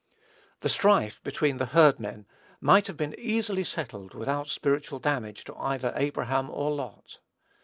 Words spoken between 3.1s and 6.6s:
easily settled without spiritual damage to either Abraham